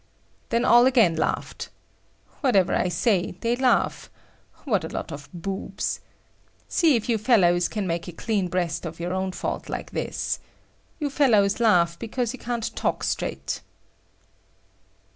[0.49, 1.69] Then all again laughed.
[2.39, 4.09] Whatever I say, they laugh.
[4.65, 5.99] What a lot of boobs!
[6.67, 10.39] See if you fellows can make a clean breast of your own fault like this!
[10.97, 13.61] You fellows laugh because you can't talk straight.